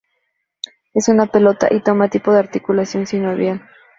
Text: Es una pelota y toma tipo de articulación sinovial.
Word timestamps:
Es 0.95 1.09
una 1.09 1.27
pelota 1.27 1.67
y 1.69 1.81
toma 1.83 2.09
tipo 2.09 2.33
de 2.33 2.39
articulación 2.39 3.05
sinovial. 3.05 3.61